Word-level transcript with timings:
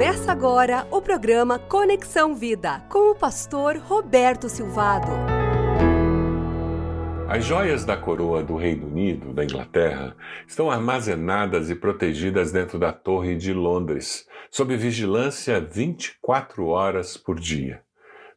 Começa 0.00 0.32
agora 0.32 0.88
o 0.90 1.02
programa 1.02 1.58
Conexão 1.58 2.34
Vida 2.34 2.80
com 2.88 3.10
o 3.10 3.14
pastor 3.14 3.76
Roberto 3.76 4.48
Silvado. 4.48 5.08
As 7.28 7.44
joias 7.44 7.84
da 7.84 7.98
coroa 7.98 8.42
do 8.42 8.56
Reino 8.56 8.86
Unido, 8.86 9.34
da 9.34 9.44
Inglaterra, 9.44 10.16
estão 10.48 10.70
armazenadas 10.70 11.68
e 11.68 11.74
protegidas 11.74 12.50
dentro 12.50 12.78
da 12.78 12.94
Torre 12.94 13.36
de 13.36 13.52
Londres, 13.52 14.26
sob 14.50 14.74
vigilância 14.74 15.60
24 15.60 16.66
horas 16.68 17.18
por 17.18 17.38
dia. 17.38 17.82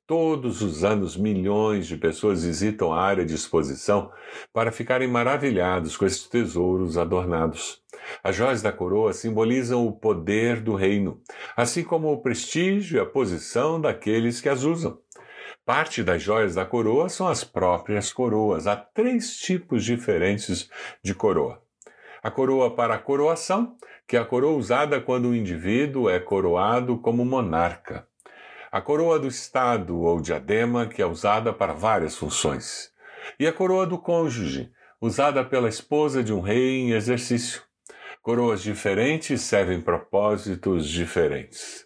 Todos 0.05 0.61
os 0.61 0.83
anos, 0.83 1.15
milhões 1.15 1.87
de 1.87 1.95
pessoas 1.95 2.43
visitam 2.43 2.91
a 2.91 3.01
área 3.01 3.25
de 3.25 3.33
exposição 3.33 4.11
para 4.51 4.69
ficarem 4.69 5.07
maravilhados 5.07 5.95
com 5.95 6.05
esses 6.05 6.27
tesouros 6.27 6.97
adornados. 6.97 7.81
As 8.21 8.35
joias 8.35 8.61
da 8.61 8.69
coroa 8.69 9.13
simbolizam 9.13 9.87
o 9.87 9.93
poder 9.93 10.59
do 10.59 10.75
reino, 10.75 11.21
assim 11.55 11.85
como 11.85 12.11
o 12.11 12.21
prestígio 12.21 12.97
e 12.97 12.99
a 12.99 13.05
posição 13.05 13.79
daqueles 13.79 14.41
que 14.41 14.49
as 14.49 14.63
usam. 14.63 14.99
Parte 15.65 16.03
das 16.03 16.21
joias 16.21 16.53
da 16.53 16.65
coroa 16.65 17.07
são 17.07 17.29
as 17.29 17.45
próprias 17.45 18.11
coroas. 18.11 18.67
Há 18.67 18.75
três 18.75 19.37
tipos 19.37 19.85
diferentes 19.85 20.69
de 21.01 21.15
coroa. 21.15 21.61
A 22.21 22.29
coroa 22.29 22.75
para 22.75 22.95
a 22.95 22.99
coroação, 22.99 23.77
que 24.05 24.17
é 24.17 24.19
a 24.19 24.25
coroa 24.25 24.57
usada 24.57 24.99
quando 24.99 25.29
o 25.29 25.35
indivíduo 25.35 26.09
é 26.09 26.19
coroado 26.19 26.97
como 26.97 27.23
monarca 27.23 28.05
a 28.73 28.81
coroa 28.81 29.19
do 29.19 29.27
Estado 29.27 29.99
ou 29.99 30.19
diadema, 30.19 30.87
que 30.87 30.99
é 30.99 31.05
usada 31.05 31.53
para 31.53 31.73
várias 31.73 32.17
funções, 32.17 32.91
e 33.39 33.45
a 33.45 33.53
coroa 33.53 33.85
do 33.85 33.99
cônjuge, 33.99 34.71
usada 34.99 35.45
pela 35.45 35.69
esposa 35.69 36.23
de 36.23 36.33
um 36.33 36.41
rei 36.41 36.79
em 36.79 36.93
exercício. 36.93 37.61
Coroas 38.19 38.63
diferentes 38.63 39.41
servem 39.41 39.79
propósitos 39.79 40.89
diferentes. 40.89 41.85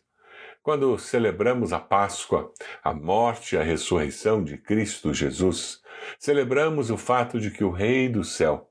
Quando 0.64 0.98
celebramos 0.98 1.74
a 1.74 1.80
Páscoa, 1.82 2.54
a 2.82 2.94
morte 2.94 3.56
e 3.56 3.58
a 3.58 3.64
ressurreição 3.64 4.42
de 4.42 4.58
Cristo 4.58 5.14
Jesus, 5.14 5.82
celebramos 6.18 6.90
o 6.90 6.96
fato 6.96 7.38
de 7.38 7.52
que 7.52 7.66
o 7.66 7.70
Rei 7.70 8.08
do 8.08 8.24
céu, 8.24 8.70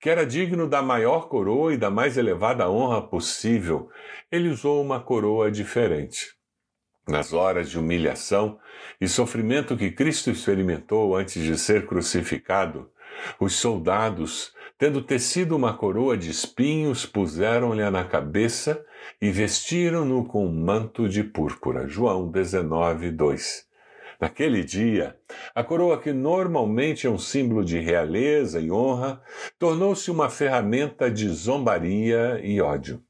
que 0.00 0.08
era 0.08 0.24
digno 0.24 0.66
da 0.66 0.80
maior 0.80 1.28
coroa 1.28 1.74
e 1.74 1.76
da 1.76 1.90
mais 1.90 2.16
elevada 2.16 2.70
honra 2.70 3.02
possível, 3.02 3.90
ele 4.32 4.48
usou 4.48 4.80
uma 4.80 5.00
coroa 5.00 5.50
diferente. 5.50 6.37
Nas 7.08 7.32
horas 7.32 7.70
de 7.70 7.78
humilhação 7.78 8.58
e 9.00 9.08
sofrimento 9.08 9.78
que 9.78 9.90
Cristo 9.90 10.30
experimentou 10.30 11.16
antes 11.16 11.42
de 11.42 11.56
ser 11.56 11.86
crucificado, 11.86 12.90
os 13.40 13.54
soldados, 13.54 14.52
tendo 14.76 15.00
tecido 15.00 15.56
uma 15.56 15.72
coroa 15.72 16.18
de 16.18 16.30
espinhos, 16.30 17.06
puseram-lhe 17.06 17.88
na 17.88 18.04
cabeça 18.04 18.84
e 19.22 19.30
vestiram-no 19.30 20.22
com 20.26 20.46
um 20.46 20.52
manto 20.52 21.08
de 21.08 21.24
púrpura. 21.24 21.88
João 21.88 22.30
19, 22.30 23.10
2. 23.10 23.66
Naquele 24.20 24.62
dia, 24.62 25.16
a 25.54 25.64
coroa 25.64 25.98
que 25.98 26.12
normalmente 26.12 27.06
é 27.06 27.10
um 27.10 27.18
símbolo 27.18 27.64
de 27.64 27.78
realeza 27.78 28.60
e 28.60 28.70
honra, 28.70 29.22
tornou-se 29.58 30.10
uma 30.10 30.28
ferramenta 30.28 31.10
de 31.10 31.26
zombaria 31.30 32.38
e 32.42 32.60
ódio. 32.60 33.02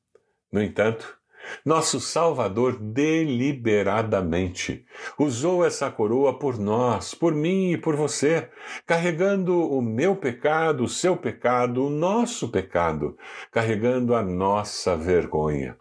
No 0.53 0.63
entanto, 0.63 1.18
nosso 1.65 2.01
Salvador 2.01 2.79
deliberadamente 2.79 4.85
usou 5.19 5.65
essa 5.65 5.91
coroa 5.91 6.39
por 6.39 6.59
nós, 6.59 7.15
por 7.15 7.35
mim 7.35 7.73
e 7.73 7.79
por 7.79 7.97
você, 7.97 8.49
carregando 8.87 9.59
o 9.59 9.83
meu 9.83 10.15
pecado, 10.17 10.85
o 10.85 10.89
seu 10.89 11.17
pecado, 11.17 11.87
o 11.87 11.91
nosso 11.91 12.51
pecado, 12.51 13.17
carregando 13.51 14.15
a 14.15 14.23
nossa 14.23 14.97
vergonha. 14.97 15.77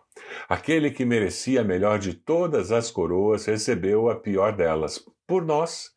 Aquele 0.50 0.92
que 0.92 1.06
merecia 1.06 1.62
a 1.62 1.64
melhor 1.64 2.00
de 2.00 2.14
todas 2.14 2.72
as 2.72 2.92
coroas 2.92 3.46
recebeu 3.46 4.10
a 4.10 4.16
pior 4.16 4.56
delas. 4.56 5.04
Por 5.26 5.46
nós, 5.46 5.92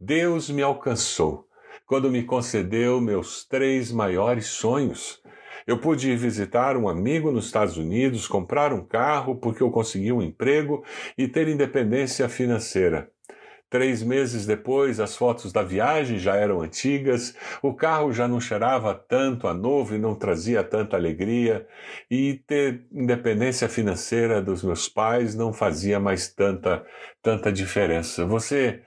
Deus 0.00 0.48
me 0.50 0.62
alcançou 0.62 1.46
quando 1.86 2.10
me 2.10 2.24
concedeu 2.24 3.00
meus 3.00 3.44
três 3.44 3.92
maiores 3.92 4.46
sonhos 4.46 5.22
eu 5.66 5.78
pude 5.78 6.14
visitar 6.16 6.76
um 6.76 6.88
amigo 6.88 7.32
nos 7.32 7.46
Estados 7.46 7.76
Unidos, 7.76 8.28
comprar 8.28 8.72
um 8.72 8.84
carro 8.84 9.36
porque 9.36 9.62
eu 9.62 9.70
consegui 9.70 10.12
um 10.12 10.22
emprego 10.22 10.84
e 11.18 11.26
ter 11.26 11.48
independência 11.48 12.28
financeira. 12.28 13.10
Três 13.68 14.00
meses 14.00 14.46
depois, 14.46 15.00
as 15.00 15.16
fotos 15.16 15.52
da 15.52 15.60
viagem 15.60 16.18
já 16.20 16.36
eram 16.36 16.60
antigas, 16.60 17.34
o 17.60 17.74
carro 17.74 18.12
já 18.12 18.28
não 18.28 18.40
cheirava 18.40 18.94
tanto 18.94 19.48
a 19.48 19.54
novo 19.54 19.92
e 19.92 19.98
não 19.98 20.14
trazia 20.14 20.62
tanta 20.62 20.96
alegria, 20.96 21.66
e 22.08 22.34
ter 22.46 22.86
independência 22.92 23.68
financeira 23.68 24.40
dos 24.40 24.62
meus 24.62 24.88
pais 24.88 25.34
não 25.34 25.52
fazia 25.52 25.98
mais 25.98 26.28
tanta, 26.28 26.86
tanta 27.20 27.50
diferença. 27.50 28.24
Você 28.24 28.82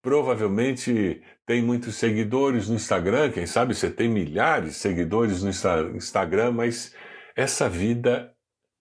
provavelmente 0.00 1.20
tem 1.44 1.62
muitos 1.62 1.96
seguidores 1.96 2.68
no 2.68 2.76
Instagram, 2.76 3.30
quem 3.30 3.46
sabe 3.46 3.74
você 3.74 3.90
tem 3.90 4.08
milhares 4.08 4.70
de 4.70 4.74
seguidores 4.74 5.42
no 5.42 5.50
Instagram, 5.96 6.52
mas 6.52 6.94
essa 7.34 7.68
vida 7.68 8.32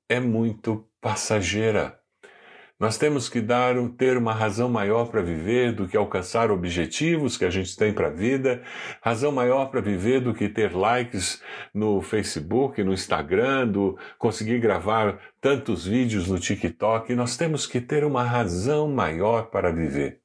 é 0.08 0.20
muito 0.20 0.88
passageira. 1.00 2.02
Nós 2.82 2.98
temos 2.98 3.30
que 3.30 3.40
dar 3.40 3.76
ter 3.96 4.18
uma 4.18 4.34
razão 4.34 4.68
maior 4.68 5.06
para 5.06 5.22
viver 5.22 5.72
do 5.72 5.88
que 5.88 5.96
alcançar 5.96 6.50
objetivos 6.50 7.38
que 7.38 7.46
a 7.46 7.50
gente 7.50 7.78
tem 7.78 7.94
para 7.94 8.08
a 8.08 8.12
vida, 8.12 8.64
razão 9.04 9.32
maior 9.32 9.68
para 9.68 9.82
viver 9.82 10.20
do 10.20 10.34
que 10.34 10.50
ter 10.50 10.76
likes 10.76 11.44
no 11.72 12.02
Facebook, 12.02 12.84
no 12.84 12.92
Instagram, 12.92 13.68
do 13.68 14.00
conseguir 14.18 14.60
gravar 14.60 15.20
tantos 15.40 15.86
vídeos 15.86 16.28
no 16.28 16.40
TikTok. 16.40 17.14
Nós 17.14 17.38
temos 17.38 17.68
que 17.68 17.80
ter 17.80 18.04
uma 18.04 18.24
razão 18.24 18.88
maior 18.88 19.52
para 19.52 19.72
viver. 19.72 20.20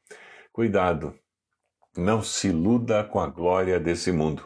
Cuidado, 0.50 1.14
não 1.96 2.22
se 2.22 2.48
iluda 2.48 3.02
com 3.04 3.20
a 3.20 3.26
glória 3.26 3.80
desse 3.80 4.12
mundo. 4.12 4.42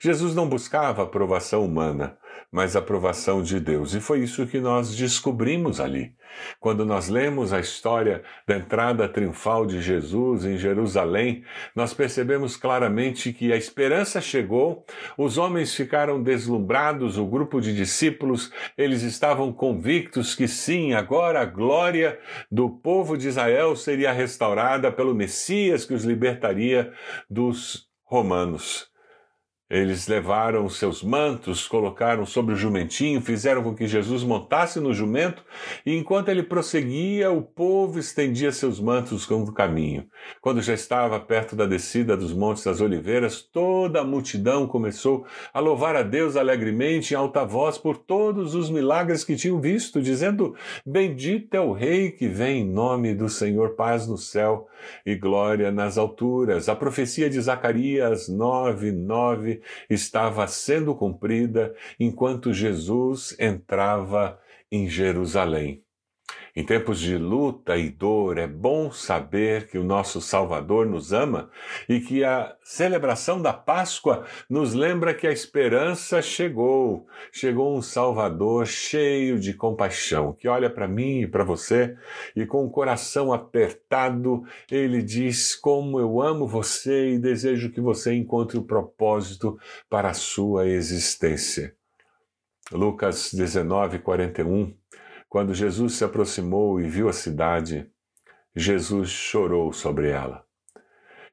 Jesus 0.00 0.34
não 0.34 0.48
buscava 0.48 1.02
aprovação 1.02 1.64
humana, 1.64 2.18
mas 2.50 2.76
a 2.76 2.78
aprovação 2.78 3.42
de 3.42 3.58
Deus. 3.60 3.94
E 3.94 4.00
foi 4.00 4.20
isso 4.20 4.46
que 4.46 4.60
nós 4.60 4.94
descobrimos 4.94 5.80
ali. 5.80 6.14
Quando 6.60 6.84
nós 6.84 7.08
lemos 7.08 7.52
a 7.52 7.60
história 7.60 8.22
da 8.46 8.56
entrada 8.56 9.08
triunfal 9.08 9.64
de 9.64 9.80
Jesus 9.80 10.44
em 10.44 10.56
Jerusalém, 10.56 11.44
nós 11.74 11.94
percebemos 11.94 12.56
claramente 12.56 13.32
que 13.32 13.52
a 13.52 13.56
esperança 13.56 14.20
chegou, 14.20 14.84
os 15.16 15.38
homens 15.38 15.74
ficaram 15.74 16.22
deslumbrados, 16.22 17.16
o 17.16 17.26
grupo 17.26 17.60
de 17.60 17.74
discípulos, 17.74 18.50
eles 18.76 19.02
estavam 19.02 19.52
convictos 19.52 20.34
que 20.34 20.48
sim, 20.48 20.92
agora 20.92 21.40
a 21.40 21.46
glória 21.46 22.18
do 22.50 22.68
povo 22.68 23.16
de 23.16 23.28
Israel 23.28 23.74
seria 23.76 24.12
restaurada 24.12 24.90
pelo 24.92 25.14
Messias 25.14 25.84
que 25.84 25.94
os 25.94 26.04
libertaria 26.04 26.92
dos 27.30 27.86
romanos. 28.04 28.90
Eles 29.68 30.06
levaram 30.06 30.68
seus 30.68 31.02
mantos, 31.02 31.66
colocaram 31.66 32.24
sobre 32.24 32.54
o 32.54 32.56
jumentinho, 32.56 33.20
fizeram 33.20 33.64
com 33.64 33.74
que 33.74 33.88
Jesus 33.88 34.22
montasse 34.22 34.78
no 34.78 34.94
jumento, 34.94 35.42
e 35.84 35.96
enquanto 35.96 36.28
ele 36.28 36.44
prosseguia, 36.44 37.32
o 37.32 37.42
povo 37.42 37.98
estendia 37.98 38.52
seus 38.52 38.78
mantos 38.78 39.28
no 39.28 39.52
caminho. 39.52 40.06
Quando 40.40 40.62
já 40.62 40.72
estava 40.72 41.18
perto 41.18 41.56
da 41.56 41.66
descida 41.66 42.16
dos 42.16 42.32
Montes 42.32 42.62
das 42.62 42.80
Oliveiras, 42.80 43.42
toda 43.42 44.02
a 44.02 44.04
multidão 44.04 44.68
começou 44.68 45.26
a 45.52 45.58
louvar 45.58 45.96
a 45.96 46.02
Deus 46.02 46.36
alegremente 46.36 47.12
em 47.12 47.16
alta 47.16 47.44
voz 47.44 47.76
por 47.76 47.96
todos 47.96 48.54
os 48.54 48.70
milagres 48.70 49.24
que 49.24 49.34
tinham 49.34 49.60
visto, 49.60 50.00
dizendo: 50.00 50.54
Bendito 50.86 51.54
é 51.54 51.60
o 51.60 51.72
Rei 51.72 52.12
que 52.12 52.28
vem 52.28 52.60
em 52.60 52.70
nome 52.70 53.14
do 53.14 53.28
Senhor, 53.28 53.70
paz 53.70 54.06
no 54.06 54.16
céu 54.16 54.68
e 55.04 55.16
glória 55.16 55.72
nas 55.72 55.98
alturas. 55.98 56.68
A 56.68 56.76
profecia 56.76 57.28
de 57.28 57.40
Zacarias 57.40 58.28
9, 58.28 58.92
9 58.92 59.55
estava 59.88 60.46
sendo 60.46 60.94
cumprida 60.94 61.74
enquanto 61.98 62.52
Jesus 62.52 63.36
entrava 63.38 64.38
em 64.70 64.88
Jerusalém. 64.88 65.85
Em 66.58 66.64
tempos 66.64 66.98
de 67.00 67.18
luta 67.18 67.76
e 67.76 67.90
dor, 67.90 68.38
é 68.38 68.46
bom 68.46 68.90
saber 68.90 69.68
que 69.68 69.76
o 69.76 69.84
nosso 69.84 70.22
Salvador 70.22 70.86
nos 70.86 71.12
ama 71.12 71.50
e 71.86 72.00
que 72.00 72.24
a 72.24 72.56
celebração 72.62 73.42
da 73.42 73.52
Páscoa 73.52 74.24
nos 74.48 74.72
lembra 74.72 75.12
que 75.12 75.26
a 75.26 75.30
esperança 75.30 76.22
chegou. 76.22 77.06
Chegou 77.30 77.76
um 77.76 77.82
Salvador 77.82 78.66
cheio 78.66 79.38
de 79.38 79.52
compaixão, 79.52 80.32
que 80.32 80.48
olha 80.48 80.70
para 80.70 80.88
mim 80.88 81.20
e 81.20 81.26
para 81.26 81.44
você 81.44 81.94
e 82.34 82.46
com 82.46 82.64
o 82.64 82.70
coração 82.70 83.34
apertado, 83.34 84.42
ele 84.70 85.02
diz: 85.02 85.54
Como 85.54 86.00
eu 86.00 86.22
amo 86.22 86.48
você 86.48 87.10
e 87.10 87.18
desejo 87.18 87.70
que 87.70 87.82
você 87.82 88.14
encontre 88.14 88.56
o 88.56 88.64
propósito 88.64 89.58
para 89.90 90.08
a 90.08 90.14
sua 90.14 90.66
existência. 90.66 91.76
Lucas 92.72 93.30
19, 93.34 93.98
41 93.98 94.74
quando 95.28 95.54
Jesus 95.54 95.94
se 95.94 96.04
aproximou 96.04 96.80
e 96.80 96.88
viu 96.88 97.08
a 97.08 97.12
cidade, 97.12 97.90
Jesus 98.54 99.10
chorou 99.10 99.72
sobre 99.72 100.08
ela. 100.08 100.44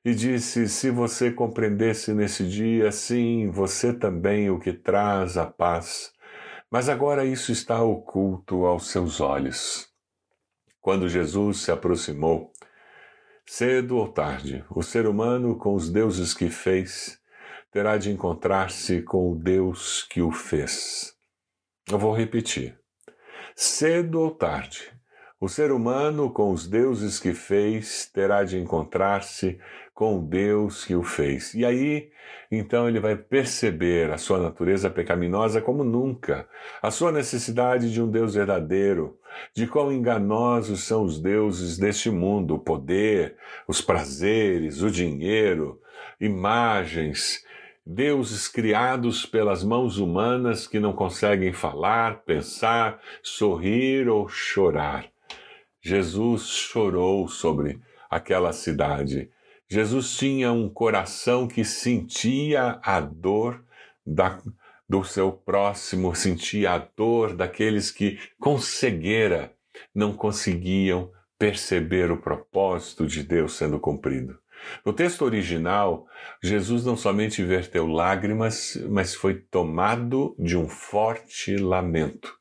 E 0.04 0.14
disse: 0.14 0.68
Se 0.68 0.90
você 0.90 1.32
compreendesse 1.32 2.14
nesse 2.14 2.48
dia, 2.48 2.92
sim, 2.92 3.50
você 3.50 3.94
também 3.94 4.50
o 4.50 4.60
que 4.60 4.74
traz 4.74 5.38
a 5.38 5.46
paz, 5.46 6.12
Mas 6.70 6.90
agora 6.90 7.24
isso 7.24 7.52
está 7.52 7.84
oculto 7.84 8.66
aos 8.66 8.88
seus 8.88 9.22
olhos. 9.22 9.88
Quando 10.82 11.08
Jesus 11.08 11.62
se 11.62 11.72
aproximou, 11.72 12.52
cedo 13.46 13.96
ou 13.96 14.12
tarde, 14.12 14.66
o 14.72 14.82
ser 14.82 15.06
humano, 15.06 15.56
com 15.56 15.76
os 15.76 15.90
deuses 15.90 16.34
que 16.34 16.50
fez, 16.50 17.22
terá 17.72 17.98
de 17.98 18.12
encontrar-se 18.12 19.04
com 19.04 19.32
o 19.32 19.36
Deus 19.36 20.04
que 20.04 20.22
o 20.22 20.32
fez. 20.32 21.16
Eu 21.88 22.00
vou 22.00 22.12
repetir. 22.12 22.83
Cedo 23.56 24.20
ou 24.20 24.32
tarde, 24.32 24.92
o 25.40 25.48
ser 25.48 25.72
humano, 25.72 26.32
com 26.32 26.52
os 26.52 26.68
deuses 26.68 27.20
que 27.20 27.34
fez, 27.34 28.10
terá 28.12 28.44
de 28.44 28.58
encontrar-se 28.58 29.60
com 29.94 30.18
o 30.18 30.22
Deus 30.22 30.84
que 30.84 30.96
o 30.96 31.04
fez. 31.04 31.54
E 31.54 31.64
aí, 31.64 32.10
então, 32.50 32.88
ele 32.88 33.00
vai 33.00 33.16
perceber 33.16 34.12
a 34.12 34.18
sua 34.18 34.40
natureza 34.40 34.90
pecaminosa 34.90 35.62
como 35.62 35.84
nunca, 35.84 36.48
a 36.82 36.90
sua 36.90 37.12
necessidade 37.12 37.94
de 37.94 38.02
um 38.02 38.10
Deus 38.10 38.34
verdadeiro, 38.34 39.20
de 39.54 39.68
quão 39.68 39.92
enganosos 39.92 40.84
são 40.84 41.04
os 41.04 41.20
deuses 41.20 41.78
deste 41.78 42.10
mundo, 42.10 42.56
o 42.56 42.60
poder, 42.60 43.36
os 43.68 43.82
prazeres, 43.82 44.82
o 44.82 44.90
dinheiro, 44.90 45.80
imagens, 46.20 47.44
deuses 47.86 48.48
criados 48.48 49.26
pelas 49.26 49.64
mãos 49.64 49.98
humanas 49.98 50.68
que 50.68 50.80
não 50.80 50.94
conseguem 50.94 51.52
falar, 51.54 52.24
pensar, 52.24 53.02
sorrir 53.22 54.08
ou 54.08 54.28
chorar. 54.28 55.08
Jesus 55.82 56.48
chorou 56.48 57.28
sobre 57.28 57.80
aquela 58.10 58.54
cidade 58.54 59.30
Jesus 59.74 60.16
tinha 60.18 60.52
um 60.52 60.70
coração 60.70 61.48
que 61.48 61.66
sentia 61.66 62.80
a 62.84 63.00
dor 63.00 63.66
da, 64.06 64.40
do 64.88 65.04
seu 65.04 65.32
próximo, 65.32 66.16
sentia 66.16 66.74
a 66.74 66.78
dor 66.78 67.36
daqueles 67.36 67.90
que, 67.90 68.20
com 68.40 68.60
cegueira, 68.60 69.52
não 69.92 70.14
conseguiam 70.14 71.12
perceber 71.40 72.12
o 72.12 72.22
propósito 72.22 73.08
de 73.08 73.24
Deus 73.24 73.54
sendo 73.54 73.80
cumprido. 73.80 74.38
No 74.86 74.94
texto 74.94 75.24
original, 75.24 76.08
Jesus 76.42 76.86
não 76.86 76.96
somente 76.96 77.44
verteu 77.44 77.88
lágrimas, 77.88 78.78
mas 78.90 79.16
foi 79.16 79.36
tomado 79.36 80.36
de 80.40 80.58
um 80.58 80.68
forte 80.68 81.56
lamento. 81.56 82.34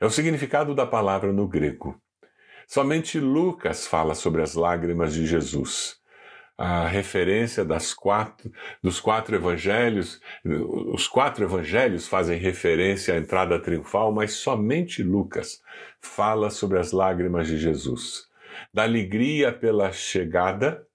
É 0.00 0.06
o 0.06 0.10
significado 0.10 0.74
da 0.74 0.86
palavra 0.86 1.32
no 1.32 1.46
grego. 1.46 2.00
Somente 2.66 3.18
Lucas 3.18 3.86
fala 3.86 4.14
sobre 4.14 4.42
as 4.42 4.54
lágrimas 4.54 5.12
de 5.12 5.26
Jesus 5.26 6.00
a 6.60 6.86
referência 6.86 7.64
das 7.64 7.94
quatro, 7.94 8.52
dos 8.82 9.00
quatro 9.00 9.34
evangelhos. 9.34 10.20
Os 10.44 11.08
quatro 11.08 11.42
evangelhos 11.42 12.06
fazem 12.06 12.38
referência 12.38 13.14
à 13.14 13.16
entrada 13.16 13.58
triunfal, 13.58 14.12
mas 14.12 14.34
somente 14.34 15.02
Lucas 15.02 15.62
fala 16.02 16.50
sobre 16.50 16.78
as 16.78 16.92
lágrimas 16.92 17.46
de 17.46 17.56
Jesus. 17.56 18.26
Da 18.74 18.82
alegria 18.82 19.50
pela 19.50 19.90
chegada, 19.90 20.86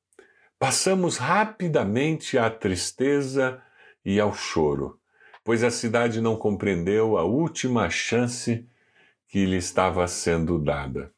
passamos 0.58 1.18
rapidamente 1.18 2.38
à 2.38 2.50
tristeza 2.50 3.62
e 4.04 4.20
ao 4.20 4.34
choro, 4.34 5.00
pois 5.44 5.64
a 5.64 5.72
cidade 5.72 6.22
não 6.22 6.36
compreendeu 6.36 7.18
a 7.18 7.24
última 7.24 7.90
chance 7.90 8.68
que 9.28 9.46
lhe 9.46 9.58
estava 9.58 10.08
sendo 10.08 10.58
dada. 10.58 11.12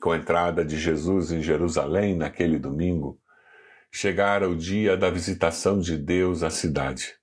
Com 0.00 0.12
a 0.12 0.16
entrada 0.16 0.64
de 0.64 0.78
Jesus 0.78 1.30
em 1.30 1.42
Jerusalém 1.42 2.16
naquele 2.16 2.58
domingo, 2.58 3.20
chegara 3.92 4.48
o 4.48 4.56
dia 4.56 4.96
da 4.96 5.10
visitação 5.10 5.78
de 5.78 5.96
Deus 5.96 6.42
à 6.42 6.50
cidade. 6.50 7.14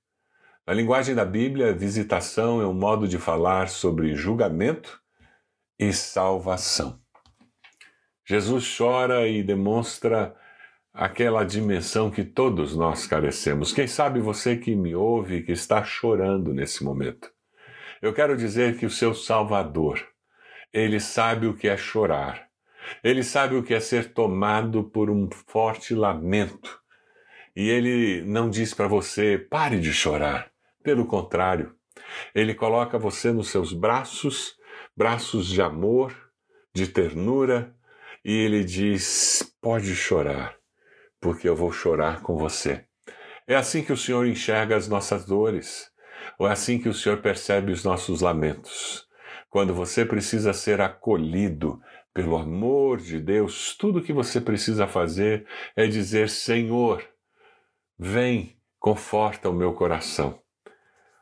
Na 0.65 0.74
linguagem 0.74 1.15
da 1.15 1.25
Bíblia, 1.25 1.74
visitação 1.74 2.62
é 2.62 2.68
um 2.68 2.74
modo 2.74 3.07
de 3.07 3.18
falar 3.18 3.69
sobre 3.69 4.15
julgamento 4.15 5.01
e 5.79 5.94
salvação. 5.94 7.00
Jesus 8.25 8.75
chora 8.77 9.27
e 9.27 9.41
demonstra 9.41 10.35
aquela 10.97 11.44
dimensão 11.44 12.09
que 12.09 12.23
todos 12.23 12.75
nós 12.75 13.05
carecemos. 13.05 13.71
Quem 13.71 13.88
sabe 13.88 14.19
você 14.19 14.57
que 14.57 14.75
me 14.75 14.95
ouve 14.95 15.44
que 15.44 15.51
está 15.51 15.83
chorando 15.83 16.53
nesse 16.53 16.83
momento. 16.83 17.31
Eu 18.01 18.13
quero 18.13 18.35
dizer 18.35 18.77
que 18.77 18.85
o 18.85 18.89
seu 18.89 19.13
Salvador, 19.13 20.05
ele 20.73 20.99
sabe 20.99 21.47
o 21.47 21.53
que 21.53 21.67
é 21.67 21.77
chorar 21.77 22.47
ele 23.03 23.23
sabe 23.23 23.55
o 23.55 23.63
que 23.63 23.73
é 23.73 23.79
ser 23.79 24.13
tomado 24.13 24.83
por 24.83 25.09
um 25.09 25.29
forte 25.47 25.94
lamento. 25.94 26.79
E 27.55 27.69
ele 27.69 28.21
não 28.23 28.50
diz 28.50 28.73
para 28.73 28.88
você, 28.88 29.38
pare 29.38 29.79
de 29.79 29.91
chorar. 29.91 30.51
Pelo 30.83 31.05
contrário, 31.05 31.75
ele 32.33 32.53
coloca 32.53 32.97
você 32.97 33.31
nos 33.31 33.50
seus 33.50 33.73
braços, 33.73 34.55
braços 34.95 35.47
de 35.47 35.61
amor, 35.61 36.15
de 36.73 36.88
ternura, 36.88 37.75
e 38.23 38.31
ele 38.31 38.63
diz: 38.63 39.55
pode 39.59 39.95
chorar, 39.95 40.55
porque 41.19 41.47
eu 41.47 41.55
vou 41.55 41.71
chorar 41.71 42.21
com 42.21 42.37
você. 42.37 42.85
É 43.47 43.55
assim 43.55 43.83
que 43.83 43.93
o 43.93 43.97
Senhor 43.97 44.25
enxerga 44.25 44.75
as 44.75 44.87
nossas 44.87 45.25
dores, 45.25 45.89
ou 46.37 46.47
é 46.47 46.51
assim 46.51 46.79
que 46.79 46.89
o 46.89 46.93
Senhor 46.93 47.21
percebe 47.21 47.71
os 47.71 47.83
nossos 47.83 48.21
lamentos. 48.21 49.07
Quando 49.49 49.73
você 49.73 50.05
precisa 50.05 50.51
ser 50.53 50.81
acolhido, 50.81 51.79
pelo 52.13 52.35
amor 52.35 52.97
de 52.97 53.19
Deus, 53.19 53.75
tudo 53.77 54.01
que 54.01 54.11
você 54.11 54.41
precisa 54.41 54.87
fazer 54.87 55.45
é 55.75 55.85
dizer: 55.85 56.29
Senhor, 56.29 57.07
vem, 57.97 58.57
conforta 58.79 59.49
o 59.49 59.53
meu 59.53 59.73
coração. 59.73 60.41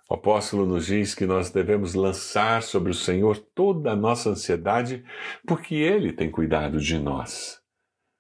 O 0.10 0.14
apóstolo 0.14 0.66
nos 0.66 0.86
diz 0.86 1.14
que 1.14 1.26
nós 1.26 1.50
devemos 1.50 1.96
lançar 1.96 2.64
sobre 2.64 2.92
o 2.92 2.96
Senhor 2.96 3.38
toda 3.54 3.92
a 3.92 3.96
nossa 3.96 4.30
ansiedade, 4.30 5.04
porque 5.46 5.76
Ele 5.76 6.14
tem 6.14 6.32
cuidado 6.32 6.80
de 6.80 6.98
nós. 6.98 7.60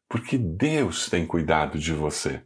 Porque 0.07 0.37
Deus 0.37 1.09
tem 1.09 1.25
cuidado 1.25 1.79
de 1.79 1.91
você. 1.93 2.43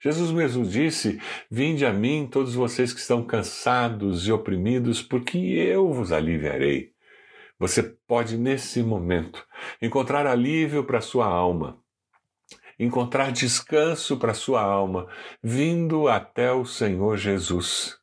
Jesus 0.00 0.32
mesmo 0.32 0.64
disse: 0.64 1.20
Vinde 1.50 1.86
a 1.86 1.92
mim, 1.92 2.28
todos 2.30 2.54
vocês 2.54 2.92
que 2.92 3.00
estão 3.00 3.24
cansados 3.24 4.26
e 4.26 4.32
oprimidos, 4.32 5.00
porque 5.00 5.38
eu 5.38 5.92
vos 5.92 6.10
aliviarei. 6.10 6.92
Você 7.58 7.82
pode, 8.08 8.36
nesse 8.36 8.82
momento, 8.82 9.46
encontrar 9.80 10.26
alívio 10.26 10.82
para 10.82 11.00
sua 11.00 11.26
alma, 11.26 11.78
encontrar 12.76 13.30
descanso 13.30 14.16
para 14.16 14.34
sua 14.34 14.60
alma, 14.60 15.06
vindo 15.40 16.08
até 16.08 16.50
o 16.52 16.64
Senhor 16.64 17.16
Jesus. 17.16 18.01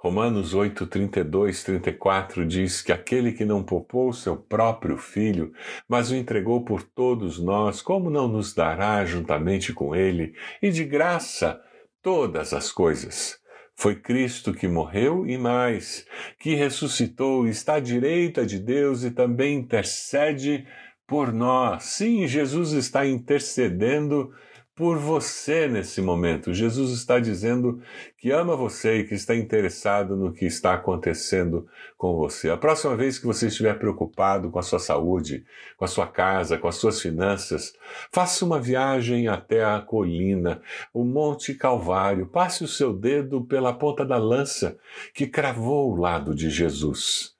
Romanos 0.00 0.54
8, 0.54 0.86
32, 0.86 1.64
34 1.64 2.46
diz 2.46 2.80
que 2.82 2.92
aquele 2.92 3.32
que 3.32 3.44
não 3.44 3.64
poupou 3.64 4.12
seu 4.12 4.36
próprio 4.36 4.96
filho, 4.96 5.52
mas 5.88 6.12
o 6.12 6.14
entregou 6.14 6.64
por 6.64 6.84
todos 6.84 7.40
nós, 7.40 7.82
como 7.82 8.08
não 8.08 8.28
nos 8.28 8.54
dará 8.54 9.04
juntamente 9.04 9.72
com 9.72 9.96
ele 9.96 10.34
e 10.62 10.70
de 10.70 10.84
graça 10.84 11.60
todas 12.00 12.52
as 12.52 12.70
coisas? 12.70 13.40
Foi 13.74 13.96
Cristo 13.96 14.54
que 14.54 14.68
morreu 14.68 15.26
e 15.26 15.36
mais, 15.36 16.06
que 16.38 16.54
ressuscitou 16.54 17.48
está 17.48 17.74
à 17.74 17.80
direita 17.80 18.46
de 18.46 18.60
Deus 18.60 19.02
e 19.02 19.10
também 19.10 19.58
intercede 19.58 20.64
por 21.08 21.32
nós. 21.32 21.82
Sim, 21.82 22.24
Jesus 22.28 22.70
está 22.70 23.04
intercedendo 23.04 24.32
por 24.78 24.96
você 24.96 25.66
nesse 25.66 26.00
momento. 26.00 26.54
Jesus 26.54 26.92
está 26.92 27.18
dizendo 27.18 27.82
que 28.16 28.30
ama 28.30 28.54
você 28.54 28.98
e 28.98 29.04
que 29.04 29.12
está 29.12 29.34
interessado 29.34 30.16
no 30.16 30.32
que 30.32 30.44
está 30.44 30.74
acontecendo 30.74 31.66
com 31.96 32.14
você. 32.14 32.48
A 32.48 32.56
próxima 32.56 32.94
vez 32.94 33.18
que 33.18 33.26
você 33.26 33.48
estiver 33.48 33.76
preocupado 33.76 34.52
com 34.52 34.58
a 34.60 34.62
sua 34.62 34.78
saúde, 34.78 35.44
com 35.76 35.84
a 35.84 35.88
sua 35.88 36.06
casa, 36.06 36.56
com 36.56 36.68
as 36.68 36.76
suas 36.76 37.00
finanças, 37.02 37.74
faça 38.12 38.44
uma 38.44 38.60
viagem 38.60 39.26
até 39.26 39.64
a 39.64 39.80
colina, 39.80 40.62
o 40.94 41.02
Monte 41.02 41.54
Calvário. 41.54 42.28
Passe 42.28 42.62
o 42.62 42.68
seu 42.68 42.92
dedo 42.94 43.44
pela 43.44 43.72
ponta 43.72 44.06
da 44.06 44.16
lança 44.16 44.78
que 45.12 45.26
cravou 45.26 45.90
o 45.90 45.96
lado 45.96 46.36
de 46.36 46.48
Jesus. 46.50 47.34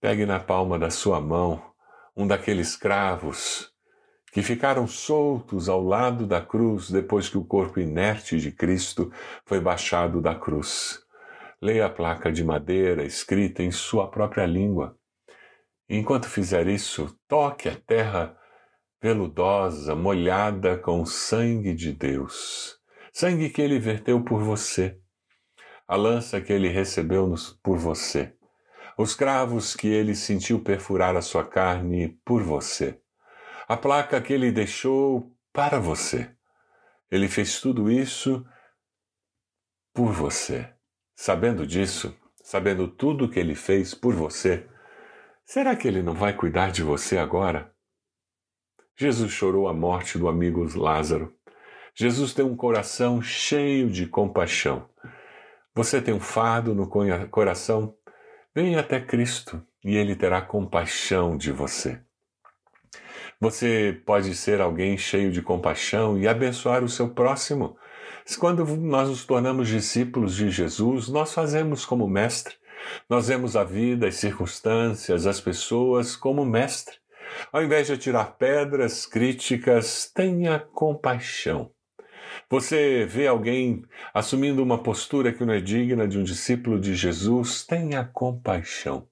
Pegue 0.00 0.24
na 0.24 0.38
palma 0.38 0.78
da 0.78 0.88
sua 0.88 1.20
mão 1.20 1.60
um 2.16 2.28
daqueles 2.28 2.76
cravos 2.76 3.71
que 4.32 4.42
ficaram 4.42 4.86
soltos 4.86 5.68
ao 5.68 5.84
lado 5.84 6.26
da 6.26 6.40
cruz 6.40 6.90
depois 6.90 7.28
que 7.28 7.36
o 7.36 7.44
corpo 7.44 7.78
inerte 7.78 8.38
de 8.38 8.50
Cristo 8.50 9.12
foi 9.44 9.60
baixado 9.60 10.22
da 10.22 10.34
cruz. 10.34 11.00
Leia 11.60 11.84
a 11.84 11.90
placa 11.90 12.32
de 12.32 12.42
madeira 12.42 13.04
escrita 13.04 13.62
em 13.62 13.70
sua 13.70 14.10
própria 14.10 14.46
língua. 14.46 14.96
enquanto 15.86 16.26
fizer 16.26 16.66
isso, 16.68 17.14
toque 17.28 17.68
a 17.68 17.76
terra 17.76 18.34
veludosa, 19.02 19.94
molhada 19.94 20.78
com 20.78 21.02
o 21.02 21.06
sangue 21.06 21.74
de 21.74 21.92
Deus, 21.92 22.78
sangue 23.12 23.50
que 23.50 23.60
ele 23.60 23.78
verteu 23.78 24.24
por 24.24 24.42
você, 24.42 24.98
a 25.86 25.94
lança 25.94 26.40
que 26.40 26.50
ele 26.50 26.68
recebeu 26.68 27.34
por 27.62 27.76
você, 27.76 28.32
os 28.96 29.14
cravos 29.14 29.76
que 29.76 29.88
ele 29.88 30.14
sentiu 30.14 30.60
perfurar 30.60 31.14
a 31.16 31.20
sua 31.20 31.44
carne 31.44 32.18
por 32.24 32.42
você 32.42 33.01
a 33.72 33.76
placa 33.78 34.20
que 34.20 34.34
ele 34.34 34.52
deixou 34.52 35.34
para 35.50 35.80
você. 35.80 36.30
Ele 37.10 37.26
fez 37.26 37.58
tudo 37.58 37.90
isso 37.90 38.44
por 39.94 40.12
você. 40.12 40.70
Sabendo 41.14 41.66
disso, 41.66 42.14
sabendo 42.44 42.86
tudo 42.86 43.30
que 43.30 43.40
ele 43.40 43.54
fez 43.54 43.94
por 43.94 44.14
você, 44.14 44.68
será 45.42 45.74
que 45.74 45.88
ele 45.88 46.02
não 46.02 46.12
vai 46.12 46.36
cuidar 46.36 46.70
de 46.70 46.82
você 46.82 47.16
agora? 47.16 47.74
Jesus 48.94 49.32
chorou 49.32 49.66
a 49.66 49.72
morte 49.72 50.18
do 50.18 50.28
amigo 50.28 50.62
Lázaro. 50.78 51.34
Jesus 51.94 52.34
tem 52.34 52.44
um 52.44 52.54
coração 52.54 53.22
cheio 53.22 53.90
de 53.90 54.06
compaixão. 54.06 54.86
Você 55.74 56.02
tem 56.02 56.12
um 56.12 56.20
fardo 56.20 56.74
no 56.74 56.86
coração? 57.30 57.96
Venha 58.54 58.80
até 58.80 59.00
Cristo 59.00 59.66
e 59.82 59.96
Ele 59.96 60.14
terá 60.14 60.42
compaixão 60.42 61.38
de 61.38 61.50
você. 61.50 62.04
Você 63.42 64.00
pode 64.06 64.36
ser 64.36 64.60
alguém 64.60 64.96
cheio 64.96 65.32
de 65.32 65.42
compaixão 65.42 66.16
e 66.16 66.28
abençoar 66.28 66.84
o 66.84 66.88
seu 66.88 67.08
próximo. 67.08 67.76
Quando 68.38 68.64
nós 68.76 69.08
nos 69.08 69.24
tornamos 69.24 69.66
discípulos 69.66 70.36
de 70.36 70.48
Jesus, 70.48 71.08
nós 71.08 71.34
fazemos 71.34 71.84
como 71.84 72.06
mestre. 72.06 72.54
Nós 73.10 73.26
vemos 73.26 73.56
a 73.56 73.64
vida, 73.64 74.06
as 74.06 74.14
circunstâncias, 74.14 75.26
as 75.26 75.40
pessoas 75.40 76.14
como 76.14 76.46
mestre. 76.46 76.94
Ao 77.52 77.60
invés 77.60 77.88
de 77.88 77.98
tirar 77.98 78.36
pedras, 78.36 79.06
críticas, 79.06 80.08
tenha 80.14 80.60
compaixão. 80.60 81.72
Você 82.48 83.04
vê 83.06 83.26
alguém 83.26 83.82
assumindo 84.14 84.62
uma 84.62 84.80
postura 84.80 85.32
que 85.32 85.44
não 85.44 85.52
é 85.52 85.60
digna 85.60 86.06
de 86.06 86.16
um 86.16 86.22
discípulo 86.22 86.78
de 86.78 86.94
Jesus, 86.94 87.66
tenha 87.66 88.04
compaixão. 88.04 89.08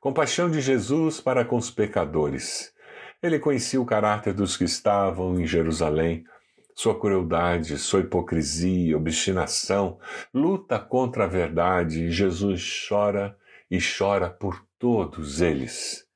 Compaixão 0.00 0.50
de 0.50 0.62
Jesus 0.62 1.20
para 1.20 1.44
com 1.44 1.58
os 1.58 1.70
pecadores. 1.70 2.72
Ele 3.20 3.40
conhecia 3.40 3.80
o 3.80 3.86
caráter 3.86 4.32
dos 4.32 4.56
que 4.56 4.62
estavam 4.62 5.40
em 5.40 5.46
Jerusalém, 5.46 6.24
sua 6.72 6.96
crueldade, 6.98 7.76
sua 7.76 8.00
hipocrisia, 8.00 8.96
obstinação, 8.96 9.98
luta 10.32 10.78
contra 10.78 11.24
a 11.24 11.26
verdade, 11.26 12.04
e 12.04 12.10
Jesus 12.12 12.86
chora 12.88 13.36
e 13.68 13.78
chora 13.80 14.30
por 14.30 14.64
todos 14.78 15.40
eles. 15.40 16.06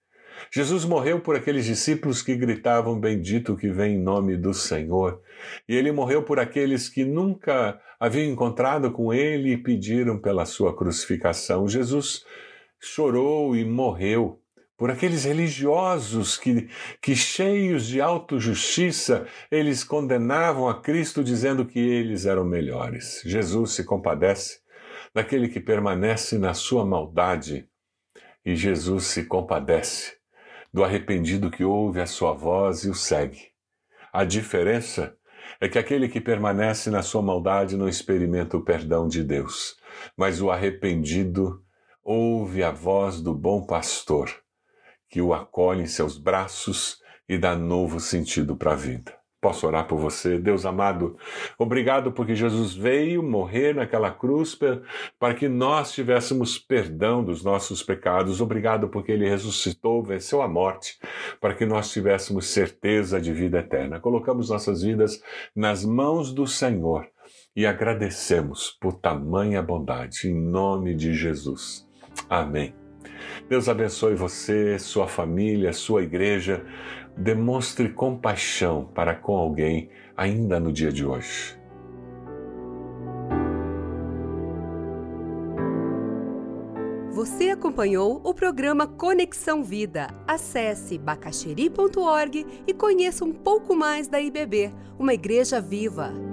Jesus 0.54 0.84
morreu 0.84 1.18
por 1.18 1.34
aqueles 1.34 1.64
discípulos 1.64 2.22
que 2.22 2.36
gritavam: 2.36 3.00
Bendito 3.00 3.56
que 3.56 3.70
vem 3.70 3.96
em 3.96 4.02
nome 4.02 4.36
do 4.36 4.54
Senhor. 4.54 5.20
E 5.68 5.74
ele 5.74 5.90
morreu 5.90 6.22
por 6.22 6.38
aqueles 6.38 6.88
que 6.88 7.04
nunca 7.04 7.80
haviam 7.98 8.30
encontrado 8.30 8.92
com 8.92 9.12
ele 9.12 9.52
e 9.54 9.56
pediram 9.56 10.18
pela 10.18 10.44
sua 10.44 10.76
crucificação. 10.76 11.66
Jesus 11.66 12.24
chorou 12.78 13.56
e 13.56 13.64
morreu 13.64 14.41
por 14.82 14.90
aqueles 14.90 15.22
religiosos 15.22 16.36
que, 16.36 16.68
que 17.00 17.14
cheios 17.14 17.86
de 17.86 18.00
autojustiça, 18.00 19.28
eles 19.48 19.84
condenavam 19.84 20.68
a 20.68 20.82
Cristo 20.82 21.22
dizendo 21.22 21.64
que 21.64 21.78
eles 21.78 22.26
eram 22.26 22.44
melhores. 22.44 23.22
Jesus 23.24 23.74
se 23.74 23.84
compadece 23.84 24.58
daquele 25.14 25.48
que 25.48 25.60
permanece 25.60 26.36
na 26.36 26.52
sua 26.52 26.84
maldade 26.84 27.68
e 28.44 28.56
Jesus 28.56 29.04
se 29.04 29.24
compadece 29.24 30.16
do 30.74 30.82
arrependido 30.82 31.48
que 31.48 31.62
ouve 31.62 32.00
a 32.00 32.06
sua 32.06 32.32
voz 32.32 32.82
e 32.82 32.90
o 32.90 32.94
segue. 32.96 33.52
A 34.12 34.24
diferença 34.24 35.16
é 35.60 35.68
que 35.68 35.78
aquele 35.78 36.08
que 36.08 36.20
permanece 36.20 36.90
na 36.90 37.02
sua 37.02 37.22
maldade 37.22 37.76
não 37.76 37.88
experimenta 37.88 38.56
o 38.56 38.64
perdão 38.64 39.06
de 39.06 39.22
Deus, 39.22 39.76
mas 40.16 40.42
o 40.42 40.50
arrependido 40.50 41.62
ouve 42.02 42.64
a 42.64 42.72
voz 42.72 43.20
do 43.20 43.32
bom 43.32 43.64
pastor, 43.64 44.42
que 45.12 45.20
o 45.20 45.34
acolhe 45.34 45.82
em 45.82 45.86
seus 45.86 46.16
braços 46.16 46.96
e 47.28 47.36
dá 47.36 47.54
novo 47.54 48.00
sentido 48.00 48.56
para 48.56 48.72
a 48.72 48.76
vida. 48.76 49.14
Posso 49.42 49.66
orar 49.66 49.86
por 49.86 49.98
você? 49.98 50.38
Deus 50.38 50.64
amado, 50.64 51.18
obrigado 51.58 52.12
porque 52.12 52.34
Jesus 52.34 52.72
veio 52.74 53.22
morrer 53.22 53.74
naquela 53.74 54.10
cruz 54.10 54.58
para 55.18 55.34
que 55.34 55.48
nós 55.48 55.92
tivéssemos 55.92 56.58
perdão 56.58 57.22
dos 57.22 57.44
nossos 57.44 57.82
pecados. 57.82 58.40
Obrigado 58.40 58.88
porque 58.88 59.12
ele 59.12 59.28
ressuscitou, 59.28 60.02
venceu 60.02 60.40
a 60.40 60.48
morte, 60.48 60.98
para 61.40 61.54
que 61.54 61.66
nós 61.66 61.90
tivéssemos 61.90 62.46
certeza 62.46 63.20
de 63.20 63.34
vida 63.34 63.58
eterna. 63.58 64.00
Colocamos 64.00 64.48
nossas 64.48 64.82
vidas 64.82 65.20
nas 65.54 65.84
mãos 65.84 66.32
do 66.32 66.46
Senhor 66.46 67.06
e 67.54 67.66
agradecemos 67.66 68.70
por 68.80 68.94
tamanha 68.94 69.60
bondade, 69.60 70.28
em 70.28 70.34
nome 70.34 70.94
de 70.94 71.12
Jesus. 71.12 71.86
Amém. 72.30 72.81
Deus 73.48 73.68
abençoe 73.68 74.14
você, 74.14 74.78
sua 74.78 75.06
família, 75.06 75.72
sua 75.72 76.02
igreja. 76.02 76.64
Demonstre 77.16 77.88
compaixão 77.88 78.88
para 78.94 79.14
com 79.14 79.36
alguém 79.36 79.90
ainda 80.16 80.58
no 80.58 80.72
dia 80.72 80.90
de 80.90 81.04
hoje. 81.04 81.62
Você 87.12 87.50
acompanhou 87.50 88.20
o 88.24 88.32
programa 88.32 88.86
Conexão 88.86 89.62
Vida. 89.62 90.08
Acesse 90.26 90.96
bacacheri.org 90.96 92.64
e 92.66 92.72
conheça 92.72 93.24
um 93.24 93.32
pouco 93.32 93.76
mais 93.76 94.08
da 94.08 94.18
IBB, 94.18 94.72
uma 94.98 95.12
igreja 95.12 95.60
viva. 95.60 96.31